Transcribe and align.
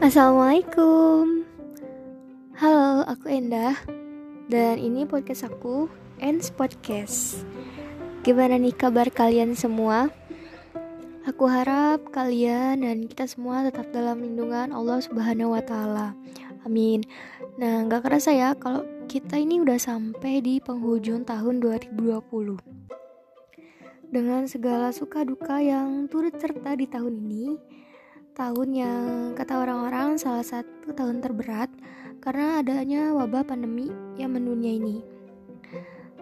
Assalamualaikum 0.00 1.44
Halo, 2.56 3.04
aku 3.04 3.28
Endah 3.28 3.76
Dan 4.48 4.80
ini 4.80 5.04
podcast 5.04 5.44
aku, 5.44 5.92
Ends 6.24 6.48
Podcast 6.48 7.44
Gimana 8.24 8.56
nih 8.56 8.72
kabar 8.72 9.12
kalian 9.12 9.52
semua? 9.52 10.08
Aku 11.28 11.44
harap 11.44 12.08
kalian 12.08 12.80
dan 12.80 13.04
kita 13.04 13.28
semua 13.28 13.68
tetap 13.68 13.92
dalam 13.92 14.24
lindungan 14.24 14.72
Allah 14.72 15.04
Subhanahu 15.04 15.52
wa 15.52 15.60
Ta'ala. 15.60 16.16
Amin. 16.64 17.04
Nah, 17.60 17.84
gak 17.84 18.08
kerasa 18.08 18.32
ya 18.32 18.56
kalau 18.56 18.88
kita 19.04 19.36
ini 19.36 19.60
udah 19.60 19.76
sampai 19.76 20.40
di 20.40 20.64
penghujung 20.64 21.28
tahun 21.28 21.60
2020. 21.60 23.03
Dengan 24.14 24.46
segala 24.46 24.94
suka 24.94 25.26
duka 25.26 25.58
yang 25.58 26.06
turut 26.06 26.38
serta 26.38 26.78
di 26.78 26.86
tahun 26.86 27.18
ini, 27.18 27.58
tahun 28.38 28.68
yang 28.70 29.34
kata 29.34 29.58
orang-orang 29.58 30.22
salah 30.22 30.46
satu 30.46 30.94
tahun 30.94 31.18
terberat 31.18 31.66
karena 32.22 32.62
adanya 32.62 33.10
wabah 33.10 33.42
pandemi 33.42 33.90
yang 34.14 34.38
mendunia 34.38 34.78
ini. 34.78 35.02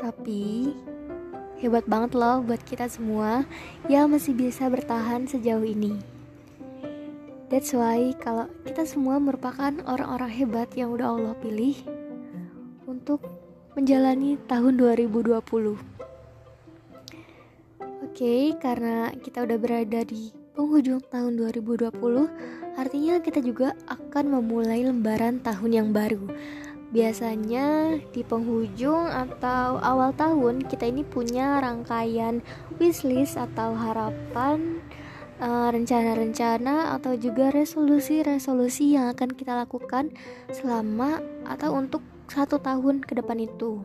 Tapi 0.00 0.72
hebat 1.60 1.84
banget 1.84 2.16
loh 2.16 2.40
buat 2.40 2.64
kita 2.64 2.88
semua 2.88 3.44
yang 3.92 4.08
masih 4.08 4.32
bisa 4.32 4.72
bertahan 4.72 5.28
sejauh 5.28 5.60
ini. 5.60 5.92
That's 7.52 7.76
why 7.76 8.16
kalau 8.16 8.48
kita 8.64 8.88
semua 8.88 9.20
merupakan 9.20 9.68
orang-orang 9.84 10.32
hebat 10.32 10.72
yang 10.72 10.96
udah 10.96 11.12
Allah 11.12 11.36
pilih 11.44 11.76
untuk 12.88 13.20
menjalani 13.76 14.40
tahun 14.48 14.80
2020. 14.80 16.01
Okay, 18.12 18.52
karena 18.60 19.08
kita 19.24 19.40
udah 19.40 19.56
berada 19.56 20.04
di 20.04 20.36
penghujung 20.52 21.00
tahun 21.08 21.32
2020 21.48 21.96
artinya 22.76 23.16
kita 23.24 23.40
juga 23.40 23.72
akan 23.88 24.36
memulai 24.36 24.84
lembaran 24.84 25.40
tahun 25.40 25.72
yang 25.72 25.88
baru. 25.96 26.28
Biasanya 26.92 27.96
di 28.12 28.20
penghujung 28.20 29.08
atau 29.08 29.80
awal 29.80 30.12
tahun 30.12 30.60
kita 30.68 30.92
ini 30.92 31.08
punya 31.08 31.56
rangkaian 31.64 32.44
wishlist 32.76 33.40
atau 33.40 33.72
harapan 33.72 34.84
eh, 35.40 35.68
rencana-rencana 35.72 36.92
atau 37.00 37.16
juga 37.16 37.48
resolusi-resolusi 37.48 38.92
yang 38.92 39.08
akan 39.16 39.32
kita 39.32 39.56
lakukan 39.56 40.12
selama 40.52 41.24
atau 41.48 41.80
untuk 41.80 42.04
satu 42.28 42.60
tahun 42.60 43.00
ke 43.08 43.24
depan 43.24 43.40
itu 43.40 43.80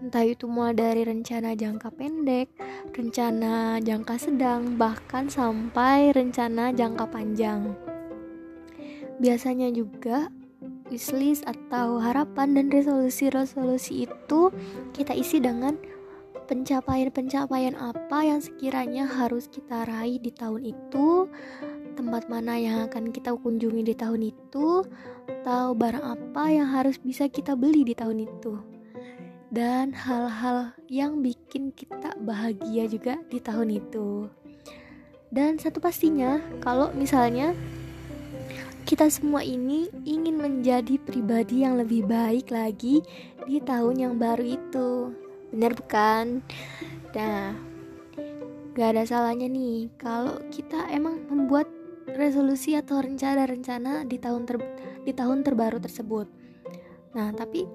entah 0.00 0.24
itu 0.24 0.48
mulai 0.48 0.72
dari 0.72 1.02
rencana 1.04 1.52
jangka 1.52 1.92
pendek, 1.92 2.48
rencana 2.96 3.76
jangka 3.84 4.16
sedang, 4.16 4.80
bahkan 4.80 5.28
sampai 5.28 6.16
rencana 6.16 6.72
jangka 6.72 7.04
panjang. 7.12 7.76
Biasanya 9.20 9.68
juga 9.76 10.32
wishlist 10.88 11.44
atau 11.44 12.00
harapan 12.00 12.56
dan 12.56 12.66
resolusi-resolusi 12.72 14.08
itu 14.08 14.50
kita 14.96 15.12
isi 15.12 15.38
dengan 15.38 15.76
pencapaian-pencapaian 16.48 17.78
apa 17.78 18.26
yang 18.26 18.40
sekiranya 18.42 19.06
harus 19.06 19.46
kita 19.46 19.86
raih 19.86 20.18
di 20.18 20.32
tahun 20.34 20.74
itu, 20.74 21.28
tempat 21.94 22.26
mana 22.26 22.56
yang 22.58 22.88
akan 22.88 23.12
kita 23.12 23.36
kunjungi 23.36 23.86
di 23.86 23.94
tahun 23.94 24.32
itu, 24.32 24.82
atau 25.28 25.76
barang 25.76 26.02
apa 26.02 26.44
yang 26.50 26.66
harus 26.72 26.98
bisa 26.98 27.30
kita 27.30 27.54
beli 27.54 27.86
di 27.86 27.94
tahun 27.94 28.26
itu 28.26 28.69
dan 29.50 29.90
hal-hal 29.90 30.70
yang 30.86 31.18
bikin 31.26 31.74
kita 31.74 32.14
bahagia 32.22 32.86
juga 32.86 33.18
di 33.26 33.42
tahun 33.42 33.82
itu. 33.82 34.30
Dan 35.30 35.58
satu 35.58 35.82
pastinya, 35.82 36.38
kalau 36.62 36.90
misalnya 36.94 37.54
kita 38.86 39.06
semua 39.06 39.46
ini 39.46 39.86
ingin 40.02 40.38
menjadi 40.38 40.98
pribadi 40.98 41.62
yang 41.62 41.78
lebih 41.78 42.06
baik 42.06 42.50
lagi 42.50 43.02
di 43.46 43.62
tahun 43.62 43.96
yang 43.98 44.14
baru 44.18 44.42
itu. 44.42 45.14
Benar 45.54 45.78
bukan? 45.78 46.42
Nah, 47.14 47.54
gak 48.74 48.88
ada 48.94 49.02
salahnya 49.06 49.46
nih 49.46 49.90
kalau 49.98 50.38
kita 50.50 50.90
emang 50.90 51.26
membuat 51.30 51.70
resolusi 52.18 52.74
atau 52.74 52.98
rencana-rencana 52.98 54.06
di 54.06 54.18
tahun 54.18 54.42
ter 54.46 54.58
di 55.06 55.12
tahun 55.14 55.46
terbaru 55.46 55.78
tersebut. 55.78 56.26
Nah, 57.14 57.30
tapi 57.34 57.66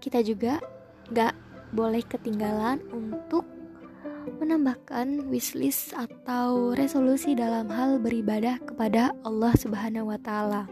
kita 0.00 0.24
juga 0.24 0.58
gak 1.12 1.36
boleh 1.70 2.02
ketinggalan 2.02 2.82
untuk 2.90 3.46
menambahkan 4.40 5.28
wishlist 5.28 5.92
atau 5.92 6.72
resolusi 6.72 7.36
dalam 7.36 7.68
hal 7.68 8.00
beribadah 8.00 8.58
kepada 8.64 9.12
Allah 9.22 9.52
Subhanahu 9.56 10.10
wa 10.10 10.18
taala. 10.20 10.64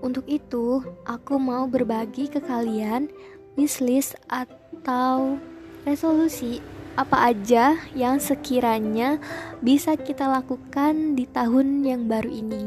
Untuk 0.00 0.24
itu, 0.28 0.80
aku 1.04 1.36
mau 1.36 1.68
berbagi 1.68 2.32
ke 2.32 2.40
kalian 2.40 3.12
wishlist 3.60 4.16
atau 4.32 5.36
resolusi 5.84 6.64
apa 6.96 7.32
aja 7.32 7.76
yang 7.96 8.16
sekiranya 8.20 9.20
bisa 9.60 9.96
kita 9.96 10.26
lakukan 10.28 11.16
di 11.16 11.28
tahun 11.28 11.84
yang 11.84 12.08
baru 12.08 12.28
ini. 12.32 12.64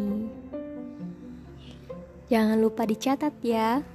Jangan 2.30 2.58
lupa 2.62 2.86
dicatat 2.88 3.34
ya. 3.46 3.86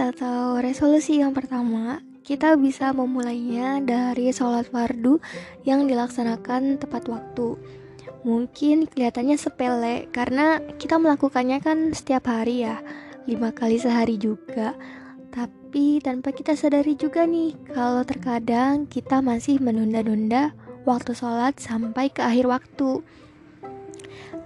Atau 0.00 0.56
resolusi 0.56 1.20
yang 1.20 1.36
pertama, 1.36 2.00
kita 2.24 2.56
bisa 2.56 2.96
memulainya 2.96 3.84
dari 3.84 4.32
sholat 4.32 4.72
fardu 4.72 5.20
yang 5.68 5.84
dilaksanakan 5.84 6.80
tepat 6.80 7.04
waktu. 7.12 7.60
Mungkin 8.24 8.88
kelihatannya 8.88 9.36
sepele 9.36 10.08
karena 10.08 10.60
kita 10.80 10.96
melakukannya 10.96 11.60
kan 11.60 11.92
setiap 11.92 12.32
hari 12.32 12.64
ya, 12.64 12.80
lima 13.28 13.52
kali 13.52 13.76
sehari 13.76 14.16
juga. 14.16 14.76
Tapi 15.30 16.02
tanpa 16.02 16.34
kita 16.34 16.56
sadari 16.56 16.96
juga 16.96 17.28
nih, 17.28 17.54
kalau 17.70 18.02
terkadang 18.02 18.88
kita 18.88 19.20
masih 19.20 19.62
menunda-nunda 19.62 20.56
waktu 20.88 21.12
sholat 21.12 21.60
sampai 21.60 22.08
ke 22.10 22.24
akhir 22.24 22.48
waktu. 22.48 23.04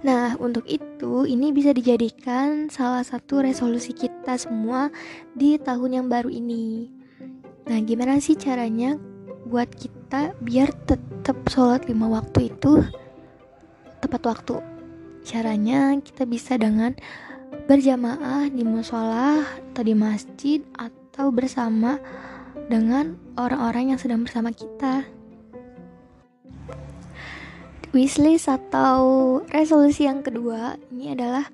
Nah, 0.05 0.37
untuk 0.37 0.69
itu 0.69 1.25
ini 1.25 1.49
bisa 1.49 1.73
dijadikan 1.73 2.69
salah 2.69 3.01
satu 3.01 3.41
resolusi 3.41 3.89
kita 3.89 4.37
semua 4.37 4.93
di 5.33 5.57
tahun 5.57 5.97
yang 5.97 6.07
baru 6.13 6.29
ini. 6.29 6.93
Nah, 7.65 7.81
gimana 7.81 8.21
sih 8.21 8.37
caranya 8.37 9.01
buat 9.49 9.65
kita 9.73 10.37
biar 10.45 10.69
tetap 10.85 11.41
sholat 11.49 11.89
lima 11.89 12.05
waktu 12.05 12.53
itu 12.53 12.85
tepat 13.97 14.21
waktu? 14.29 14.61
Caranya 15.25 15.97
kita 15.97 16.29
bisa 16.29 16.53
dengan 16.61 16.93
berjamaah 17.65 18.45
di 18.53 18.61
musola 18.61 19.41
atau 19.41 19.81
di 19.81 19.97
masjid 19.97 20.61
atau 20.77 21.33
bersama 21.33 21.97
dengan 22.69 23.17
orang-orang 23.41 23.89
yang 23.89 23.97
sedang 23.97 24.21
bersama 24.21 24.53
kita 24.53 25.01
wishlist 27.95 28.51
atau 28.51 29.39
resolusi 29.55 30.03
yang 30.03 30.19
kedua 30.19 30.75
ini 30.91 31.15
adalah 31.15 31.47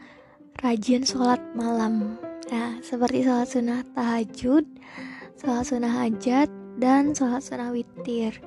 rajin 0.58 1.06
sholat 1.06 1.38
malam. 1.54 2.18
Nah 2.50 2.82
seperti 2.82 3.30
sholat 3.30 3.46
sunnah 3.46 3.86
tahajud 3.94 4.66
sholat 5.38 5.70
sunnah 5.70 5.94
hajat 6.02 6.50
dan 6.82 7.14
sholat 7.14 7.46
sunnah 7.46 7.70
witir. 7.70 8.42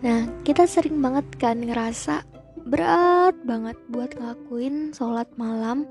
Nah 0.00 0.24
kita 0.40 0.64
sering 0.64 1.04
banget 1.04 1.28
kan 1.36 1.60
ngerasa 1.60 2.24
berat 2.64 3.36
banget 3.44 3.76
buat 3.92 4.16
ngelakuin 4.16 4.96
sholat 4.96 5.28
malam 5.36 5.84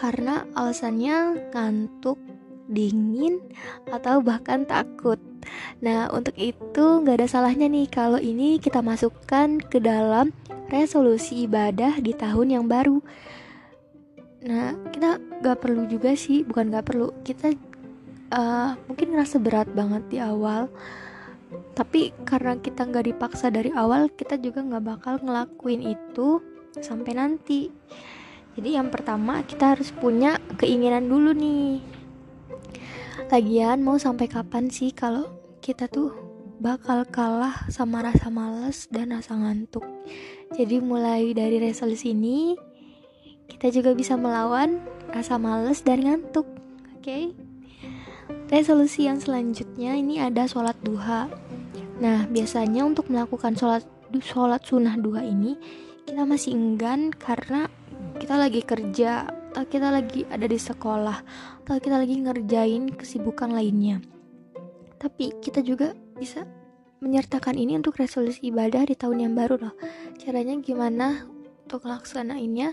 karena 0.00 0.48
alasannya 0.56 1.44
ngantuk 1.52 2.16
dingin 2.72 3.36
atau 3.92 4.24
bahkan 4.24 4.64
takut 4.64 5.20
Nah, 5.82 6.08
untuk 6.10 6.34
itu 6.38 7.04
nggak 7.04 7.22
ada 7.22 7.28
salahnya 7.28 7.66
nih 7.68 7.86
kalau 7.90 8.20
ini 8.20 8.56
kita 8.56 8.80
masukkan 8.80 9.60
ke 9.60 9.78
dalam 9.80 10.32
resolusi 10.72 11.44
ibadah 11.44 12.00
di 12.00 12.12
tahun 12.16 12.60
yang 12.60 12.64
baru. 12.66 12.98
Nah, 14.44 14.76
kita 14.92 15.20
nggak 15.40 15.58
perlu 15.60 15.88
juga 15.88 16.12
sih, 16.14 16.44
bukan 16.44 16.72
nggak 16.72 16.86
perlu. 16.86 17.12
Kita 17.24 17.52
uh, 18.32 18.76
mungkin 18.88 19.16
ngerasa 19.16 19.36
berat 19.40 19.68
banget 19.72 20.02
di 20.12 20.18
awal, 20.20 20.68
tapi 21.72 22.12
karena 22.28 22.56
kita 22.60 22.84
nggak 22.84 23.14
dipaksa 23.14 23.48
dari 23.48 23.72
awal, 23.72 24.12
kita 24.12 24.36
juga 24.36 24.60
nggak 24.60 24.84
bakal 24.84 25.14
ngelakuin 25.20 25.84
itu 25.84 26.44
sampai 26.80 27.12
nanti. 27.16 27.72
Jadi 28.54 28.78
yang 28.78 28.86
pertama 28.86 29.42
kita 29.42 29.74
harus 29.74 29.90
punya 29.90 30.38
keinginan 30.62 31.10
dulu 31.10 31.34
nih 31.34 31.82
Lagian 33.34 33.82
mau 33.82 33.98
sampai 33.98 34.30
kapan 34.30 34.70
sih 34.70 34.94
kalau 34.94 35.26
kita 35.64 35.88
tuh 35.88 36.12
bakal 36.60 37.08
kalah 37.08 37.64
sama 37.72 38.04
rasa 38.04 38.28
males 38.28 38.84
dan 38.92 39.16
rasa 39.16 39.32
ngantuk. 39.32 39.80
Jadi 40.52 40.76
mulai 40.84 41.32
dari 41.32 41.56
resolusi 41.56 42.12
ini 42.12 42.52
kita 43.48 43.72
juga 43.72 43.96
bisa 43.96 44.20
melawan 44.20 44.84
rasa 45.08 45.40
males 45.40 45.80
dan 45.80 46.04
ngantuk. 46.04 46.44
Oke. 46.92 47.00
Okay? 47.00 47.24
Resolusi 48.52 49.08
yang 49.08 49.24
selanjutnya 49.24 49.96
ini 49.96 50.20
ada 50.20 50.44
sholat 50.44 50.76
duha. 50.84 51.32
Nah, 51.96 52.28
biasanya 52.28 52.84
untuk 52.84 53.08
melakukan 53.08 53.56
sholat 53.56 53.88
sholat 54.20 54.60
sunnah 54.68 55.00
duha 55.00 55.24
ini 55.24 55.56
kita 56.04 56.28
masih 56.28 56.52
enggan 56.52 57.08
karena 57.08 57.72
kita 58.20 58.36
lagi 58.36 58.60
kerja 58.60 59.32
atau 59.56 59.64
kita 59.64 59.88
lagi 59.88 60.28
ada 60.28 60.44
di 60.44 60.60
sekolah 60.60 61.24
atau 61.64 61.80
kita 61.80 61.96
lagi 61.96 62.20
ngerjain 62.20 62.92
kesibukan 62.92 63.48
lainnya 63.48 64.04
tapi 65.04 65.36
kita 65.44 65.60
juga 65.60 65.92
bisa 66.16 66.48
menyertakan 67.04 67.60
ini 67.60 67.76
untuk 67.76 68.00
resolusi 68.00 68.48
ibadah 68.48 68.88
di 68.88 68.96
tahun 68.96 69.28
yang 69.28 69.34
baru 69.36 69.60
loh. 69.60 69.74
Caranya 70.16 70.56
gimana 70.64 71.28
untuk 71.68 71.84
laksanainnya 71.84 72.72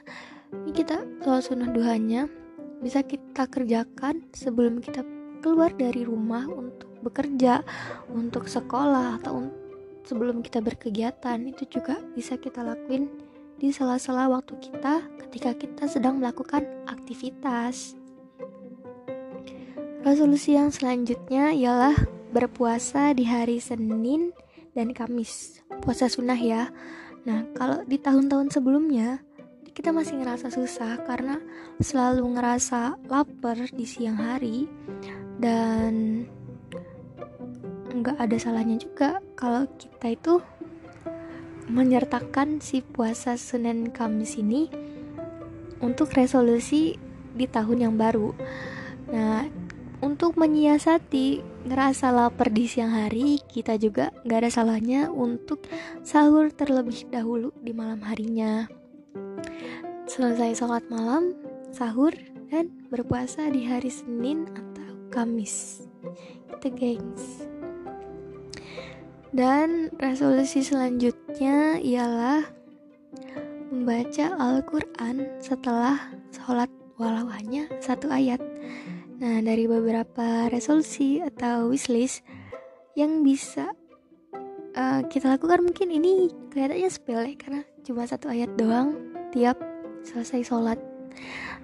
ini 0.63 0.71
kita 0.71 1.03
soal 1.19 1.43
sunnah 1.43 1.67
duhanya 1.67 2.31
bisa 2.79 3.03
kita 3.03 3.51
kerjakan 3.51 4.23
sebelum 4.31 4.79
kita 4.79 5.03
keluar 5.43 5.75
dari 5.75 6.07
rumah 6.07 6.47
untuk 6.47 6.87
bekerja 7.03 7.67
untuk 8.07 8.47
sekolah 8.47 9.19
atau 9.19 9.51
sebelum 10.07 10.39
kita 10.39 10.63
berkegiatan. 10.63 11.51
Itu 11.51 11.67
juga 11.67 11.99
bisa 12.15 12.39
kita 12.39 12.63
lakuin 12.63 13.11
di 13.59 13.75
sela-sela 13.75 14.31
waktu 14.31 14.55
kita 14.63 15.03
ketika 15.27 15.51
kita 15.59 15.83
sedang 15.91 16.23
melakukan 16.23 16.63
aktivitas. 16.87 17.99
Resolusi 20.01 20.57
yang 20.57 20.73
selanjutnya 20.73 21.53
ialah 21.53 22.20
berpuasa 22.31 23.11
di 23.11 23.27
hari 23.27 23.59
Senin 23.59 24.31
dan 24.71 24.95
Kamis. 24.95 25.59
Puasa 25.83 26.07
sunnah 26.07 26.39
ya. 26.39 26.71
Nah, 27.27 27.45
kalau 27.53 27.83
di 27.85 27.99
tahun-tahun 27.99 28.55
sebelumnya 28.55 29.19
kita 29.71 29.95
masih 29.95 30.19
ngerasa 30.19 30.51
susah 30.51 30.99
karena 31.07 31.39
selalu 31.79 32.35
ngerasa 32.35 32.99
lapar 33.07 33.55
di 33.71 33.85
siang 33.87 34.19
hari 34.19 34.67
dan 35.39 36.25
nggak 37.91 38.17
ada 38.19 38.37
salahnya 38.39 38.79
juga 38.79 39.19
kalau 39.35 39.67
kita 39.79 40.07
itu 40.15 40.33
menyertakan 41.71 42.59
si 42.59 42.83
puasa 42.83 43.39
Senin 43.39 43.91
Kamis 43.91 44.35
ini 44.35 44.67
untuk 45.79 46.11
resolusi 46.11 46.99
di 47.31 47.45
tahun 47.47 47.87
yang 47.87 47.95
baru. 47.95 48.35
Nah, 49.11 49.47
untuk 50.01 50.33
menyiasati 50.33 51.45
ngerasa 51.69 52.09
lapar 52.09 52.49
di 52.49 52.65
siang 52.65 52.89
hari, 52.89 53.37
kita 53.45 53.77
juga 53.77 54.09
gak 54.25 54.45
ada 54.45 54.51
salahnya 54.51 55.13
untuk 55.13 55.61
sahur 56.01 56.49
terlebih 56.49 57.05
dahulu 57.13 57.53
di 57.61 57.69
malam 57.71 58.01
harinya. 58.01 58.65
Selesai 60.09 60.57
sholat 60.57 60.83
malam, 60.89 61.37
sahur, 61.69 62.11
dan 62.49 62.67
berpuasa 62.89 63.47
di 63.47 63.63
hari 63.63 63.87
Senin 63.87 64.49
atau 64.51 64.91
Kamis. 65.13 65.85
Itu 66.49 66.67
gengs. 66.73 67.47
Dan 69.31 69.87
resolusi 69.95 70.59
selanjutnya 70.59 71.79
ialah 71.79 72.43
membaca 73.71 74.35
Al-Quran 74.35 75.39
setelah 75.39 76.11
sholat 76.35 76.67
walau 76.99 77.31
hanya 77.31 77.71
satu 77.79 78.11
ayat. 78.11 78.43
Nah, 79.21 79.37
dari 79.37 79.69
beberapa 79.69 80.49
resolusi 80.49 81.21
atau 81.21 81.69
wishlist 81.69 82.25
yang 82.97 83.21
bisa 83.21 83.69
uh, 84.73 85.05
kita 85.05 85.37
lakukan 85.37 85.61
mungkin 85.61 85.93
ini 85.93 86.33
kelihatannya 86.49 86.89
sepele 86.89 87.37
karena 87.37 87.61
cuma 87.85 88.01
satu 88.09 88.33
ayat 88.33 88.49
doang 88.57 88.97
tiap 89.29 89.61
selesai 90.01 90.41
sholat. 90.49 90.81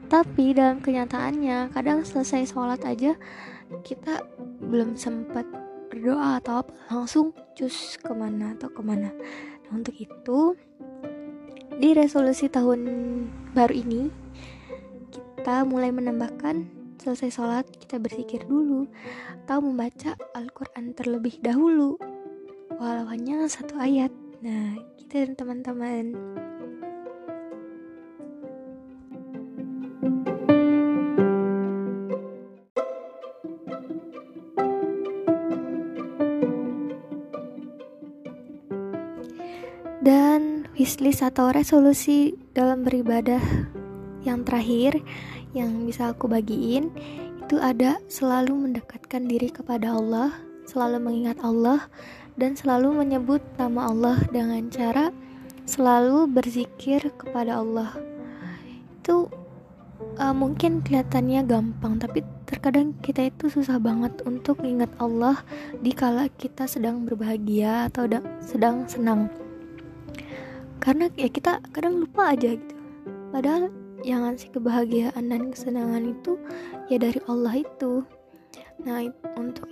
Tapi 0.06 0.54
dalam 0.54 0.86
kenyataannya 0.86 1.74
kadang 1.74 2.06
selesai 2.06 2.54
sholat 2.54 2.78
aja 2.86 3.18
kita 3.82 4.22
belum 4.62 4.94
sempat 4.94 5.50
berdoa 5.90 6.38
atau 6.38 6.62
apa 6.62 6.78
langsung 6.94 7.34
cus 7.58 7.98
ke 7.98 8.14
mana 8.14 8.54
atau 8.54 8.70
ke 8.70 8.86
mana. 8.86 9.10
Nah, 9.66 9.72
untuk 9.74 9.98
itu 9.98 10.54
di 11.74 11.90
resolusi 11.98 12.54
tahun 12.54 12.86
baru 13.58 13.74
ini 13.74 14.14
kita 15.10 15.66
mulai 15.66 15.90
menambahkan 15.90 16.77
selesai 17.08 17.40
sholat 17.40 17.64
kita 17.72 18.04
bersikir 18.04 18.44
dulu 18.44 18.84
atau 19.48 19.64
membaca 19.64 20.12
Al-Quran 20.36 20.92
terlebih 20.92 21.40
dahulu 21.40 21.96
walau 22.84 23.08
hanya 23.08 23.48
satu 23.48 23.80
ayat. 23.80 24.12
Nah 24.44 24.76
kita 25.00 25.24
dan 25.24 25.40
teman-teman. 25.40 26.12
Dan 40.04 40.68
wishlist 40.76 41.24
atau 41.24 41.56
resolusi 41.56 42.36
dalam 42.52 42.84
beribadah 42.84 43.40
yang 44.28 44.44
terakhir 44.44 45.00
yang 45.58 45.90
bisa 45.90 46.14
aku 46.14 46.30
bagiin 46.30 46.94
itu 47.48 47.56
ada 47.64 47.96
selalu 48.12 48.68
mendekatkan 48.68 49.24
diri 49.26 49.48
kepada 49.48 49.96
Allah, 49.96 50.36
selalu 50.68 51.00
mengingat 51.00 51.40
Allah 51.40 51.88
dan 52.36 52.54
selalu 52.60 52.92
menyebut 52.92 53.40
nama 53.56 53.88
Allah 53.88 54.20
dengan 54.30 54.68
cara 54.68 55.16
selalu 55.64 56.28
berzikir 56.28 57.08
kepada 57.16 57.64
Allah. 57.64 57.96
Itu 59.00 59.32
uh, 60.20 60.36
mungkin 60.36 60.84
kelihatannya 60.84 61.48
gampang, 61.48 62.04
tapi 62.04 62.20
terkadang 62.48 62.96
kita 63.00 63.28
itu 63.32 63.48
susah 63.48 63.80
banget 63.80 64.24
untuk 64.24 64.60
ingat 64.64 64.92
Allah 65.00 65.40
di 65.80 65.92
kala 65.92 66.28
kita 66.36 66.68
sedang 66.68 67.04
berbahagia 67.04 67.92
atau 67.92 68.08
sedang 68.44 68.88
senang. 68.88 69.32
Karena 70.84 71.12
ya 71.16 71.28
kita 71.28 71.60
kadang 71.72 72.04
lupa 72.04 72.32
aja 72.32 72.56
gitu. 72.56 72.76
Padahal 73.32 73.72
yang 74.06 74.28
ngasih 74.28 74.54
kebahagiaan 74.54 75.24
dan 75.30 75.50
kesenangan 75.50 76.04
itu 76.14 76.38
ya 76.92 77.02
dari 77.02 77.18
Allah 77.26 77.62
itu. 77.62 78.04
Nah 78.86 79.02
untuk 79.38 79.70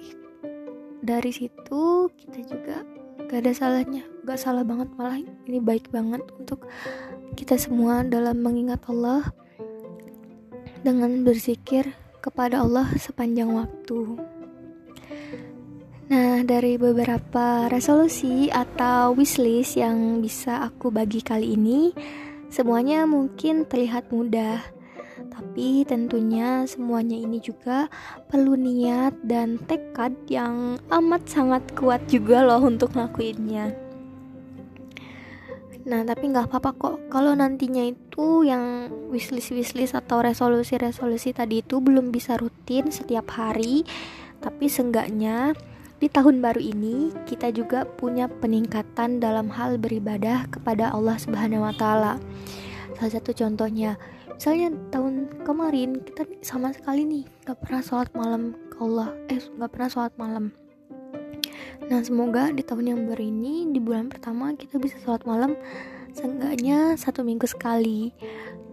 dari 1.05 1.29
situ 1.29 2.09
kita 2.13 2.39
juga 2.49 2.81
gak 3.29 3.39
ada 3.45 3.53
salahnya. 3.53 4.03
Gak 4.25 4.41
salah 4.41 4.65
banget 4.65 4.89
malah 4.97 5.21
ini 5.21 5.59
baik 5.61 5.93
banget 5.93 6.25
untuk 6.37 6.65
kita 7.37 7.59
semua 7.59 8.01
dalam 8.05 8.41
mengingat 8.41 8.81
Allah 8.89 9.29
dengan 10.85 11.25
berzikir 11.25 11.93
kepada 12.21 12.61
Allah 12.61 12.89
sepanjang 12.97 13.53
waktu. 13.53 14.17
Nah, 16.05 16.45
dari 16.45 16.77
beberapa 16.77 17.65
resolusi 17.65 18.53
atau 18.53 19.17
wishlist 19.17 19.73
yang 19.73 20.21
bisa 20.21 20.61
aku 20.61 20.93
bagi 20.93 21.25
kali 21.25 21.57
ini, 21.57 21.89
Semuanya 22.55 23.03
mungkin 23.03 23.67
terlihat 23.67 24.15
mudah, 24.15 24.63
tapi 25.27 25.83
tentunya 25.83 26.63
semuanya 26.63 27.19
ini 27.19 27.43
juga 27.43 27.91
perlu 28.31 28.55
niat 28.55 29.11
dan 29.27 29.59
tekad 29.59 30.15
yang 30.31 30.79
amat 30.87 31.27
sangat 31.27 31.67
kuat 31.75 31.99
juga 32.07 32.47
loh 32.47 32.63
untuk 32.63 32.95
ngelakuinnya. 32.95 33.75
Nah, 35.83 36.07
tapi 36.07 36.31
nggak 36.31 36.47
apa-apa 36.47 36.71
kok 36.79 36.95
kalau 37.11 37.35
nantinya 37.35 37.91
itu 37.91 38.47
yang 38.47 38.87
wishlist 39.11 39.51
wishlist 39.51 39.91
atau 39.91 40.23
resolusi 40.23 40.79
resolusi 40.79 41.35
tadi 41.35 41.59
itu 41.59 41.83
belum 41.83 42.07
bisa 42.07 42.39
rutin 42.39 42.87
setiap 42.87 43.35
hari, 43.35 43.83
tapi 44.39 44.71
seenggaknya 44.71 45.51
di 45.95 46.11
tahun 46.11 46.43
baru 46.43 46.59
ini 46.59 47.15
kita 47.23 47.55
juga 47.55 47.87
punya 47.87 48.27
peningkatan 48.27 49.23
dalam 49.23 49.47
hal 49.47 49.79
beribadah 49.79 50.43
kepada 50.51 50.91
Allah 50.91 51.15
Subhanahu 51.15 51.63
wa 51.63 51.73
taala. 51.75 52.19
Salah 52.99 53.11
satu 53.15 53.31
contohnya, 53.31 53.95
misalnya 54.35 54.75
tahun 54.91 55.31
kemarin 55.47 56.03
kita 56.03 56.27
sama 56.43 56.75
sekali 56.75 57.07
nih 57.07 57.23
gak 57.47 57.63
pernah 57.63 57.81
sholat 57.83 58.09
malam 58.11 58.55
ke 58.71 58.77
Allah, 58.83 59.09
eh 59.31 59.39
gak 59.39 59.71
pernah 59.71 59.89
sholat 59.91 60.13
malam. 60.19 60.51
Nah 61.87 61.99
semoga 62.03 62.51
di 62.51 62.63
tahun 62.63 62.85
yang 62.91 63.01
baru 63.07 63.23
ini 63.23 63.71
di 63.71 63.79
bulan 63.79 64.11
pertama 64.11 64.51
kita 64.57 64.79
bisa 64.81 64.99
sholat 65.03 65.23
malam 65.23 65.55
seenggaknya 66.11 66.99
satu 66.99 67.23
minggu 67.23 67.47
sekali. 67.47 68.11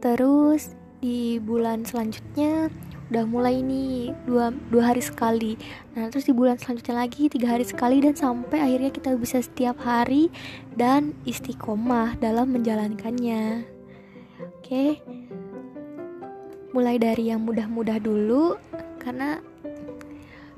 Terus 0.03 0.75
di 0.99 1.39
bulan 1.39 1.87
selanjutnya 1.87 2.71
udah 3.13 3.29
mulai 3.29 3.61
nih 3.61 4.17
dua, 4.25 4.49
dua 4.73 4.89
hari 4.89 5.05
sekali. 5.05 5.61
Nah 5.93 6.09
terus 6.09 6.25
di 6.25 6.33
bulan 6.33 6.57
selanjutnya 6.57 7.05
lagi 7.05 7.29
tiga 7.29 7.53
hari 7.53 7.69
sekali 7.69 8.01
dan 8.01 8.17
sampai 8.17 8.57
akhirnya 8.57 8.89
kita 8.89 9.13
bisa 9.21 9.45
setiap 9.45 9.77
hari 9.85 10.33
dan 10.81 11.13
istiqomah 11.29 12.17
dalam 12.25 12.57
menjalankannya. 12.57 13.69
Oke. 14.41 15.05
Mulai 16.73 16.97
dari 16.97 17.29
yang 17.29 17.45
mudah-mudah 17.45 18.01
dulu 18.01 18.57
karena 18.97 19.45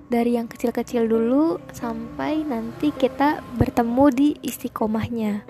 dari 0.07 0.39
yang 0.39 0.47
kecil-kecil 0.47 1.11
dulu 1.11 1.59
sampai 1.75 2.47
nanti 2.47 2.95
kita 2.95 3.43
bertemu 3.59 4.05
di 4.15 4.29
istiqomahnya. 4.47 5.43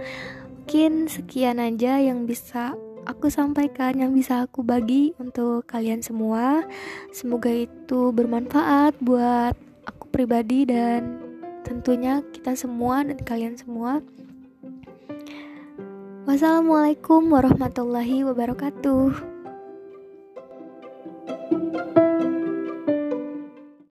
Mungkin 0.64 1.12
sekian 1.12 1.60
aja 1.60 2.00
yang 2.00 2.24
bisa 2.24 2.72
aku 3.04 3.28
sampaikan 3.28 3.96
yang 3.96 4.12
bisa 4.12 4.44
aku 4.44 4.64
bagi 4.64 5.12
untuk 5.20 5.68
kalian 5.68 6.00
semua. 6.00 6.64
Semoga 7.12 7.52
itu 7.52 8.12
bermanfaat 8.12 8.98
buat 9.00 9.54
aku 9.84 10.08
pribadi 10.08 10.64
dan 10.68 11.20
tentunya 11.64 12.20
kita 12.32 12.56
semua 12.56 13.04
dan 13.04 13.20
kalian 13.20 13.56
semua. 13.56 14.00
Wassalamualaikum 16.24 17.28
warahmatullahi 17.28 18.24
wabarakatuh 18.24 19.33